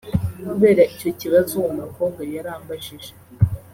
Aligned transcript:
Kubera 0.49 0.81
icyo 0.93 1.09
kibazo 1.19 1.51
uwo 1.59 1.69
mukobwa 1.79 2.19
yari 2.35 2.49
ambajije 2.57 3.11